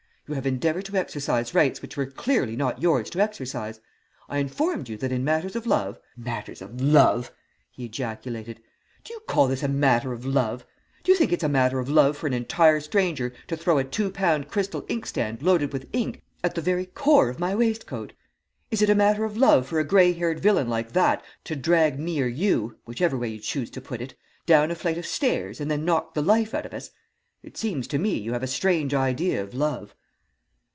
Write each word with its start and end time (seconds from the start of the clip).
You 0.27 0.35
have 0.35 0.47
endeavoured 0.47 0.85
to 0.85 0.95
exercise 0.95 1.53
rights 1.53 1.81
which 1.81 1.97
were 1.97 2.05
clearly 2.05 2.55
not 2.55 2.81
yours 2.81 3.09
to 3.09 3.19
exercise. 3.19 3.81
I 4.29 4.37
informed 4.37 4.87
you 4.87 4.95
that 4.95 5.11
in 5.11 5.25
matters 5.25 5.57
of 5.57 5.65
love' 5.67 5.99
"'Matters 6.15 6.61
of 6.61 6.79
love!' 6.79 7.33
he 7.69 7.83
ejaculated. 7.83 8.61
'Do 9.03 9.13
you 9.13 9.19
call 9.27 9.49
this 9.49 9.61
a 9.61 9.67
matter 9.67 10.13
of 10.13 10.25
love? 10.25 10.65
Do 11.03 11.11
you 11.11 11.17
think 11.17 11.33
it's 11.33 11.43
a 11.43 11.49
matter 11.49 11.79
of 11.79 11.89
love 11.89 12.15
for 12.15 12.27
an 12.27 12.33
entire 12.33 12.79
stranger 12.79 13.33
to 13.47 13.57
throw 13.57 13.77
a 13.77 13.83
two 13.83 14.09
pound 14.09 14.47
crystal 14.47 14.85
inkstand 14.87 15.41
loaded 15.41 15.73
with 15.73 15.89
ink 15.91 16.21
at 16.45 16.55
the 16.55 16.61
very 16.61 16.85
core 16.85 17.27
of 17.27 17.37
my 17.37 17.53
waistcoat? 17.53 18.13
Is 18.69 18.81
it 18.81 18.89
a 18.89 18.95
matter 18.95 19.25
of 19.25 19.35
love 19.35 19.67
for 19.67 19.79
a 19.79 19.83
grey 19.83 20.13
haired 20.13 20.39
villain 20.39 20.69
like 20.69 20.93
that 20.93 21.21
to 21.43 21.57
drag 21.57 21.99
me 21.99 22.21
or 22.21 22.27
you, 22.27 22.77
whichever 22.85 23.17
way 23.17 23.27
you 23.27 23.39
choose 23.39 23.69
to 23.71 23.81
put 23.81 23.99
it, 23.99 24.13
down 24.45 24.71
a 24.71 24.75
flight 24.75 24.97
of 24.97 25.05
stairs 25.05 25.59
and 25.59 25.69
then 25.69 25.83
knock 25.83 26.13
the 26.13 26.21
life 26.21 26.53
out 26.55 26.65
of 26.65 26.73
us? 26.73 26.91
It 27.43 27.57
seems 27.57 27.85
to 27.87 27.99
me, 27.99 28.17
you 28.17 28.31
have 28.31 28.43
a 28.43 28.47
strange 28.47 28.93
idea 28.93 29.43
of 29.43 29.53
love.' 29.53 29.93